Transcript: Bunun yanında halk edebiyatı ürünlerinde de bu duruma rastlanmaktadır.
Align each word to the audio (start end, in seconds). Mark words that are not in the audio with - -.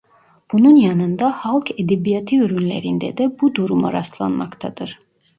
Bunun 0.53 0.75
yanında 0.75 1.31
halk 1.31 1.79
edebiyatı 1.79 2.35
ürünlerinde 2.35 3.17
de 3.17 3.37
bu 3.41 3.55
duruma 3.55 3.93
rastlanmaktadır. 3.93 4.99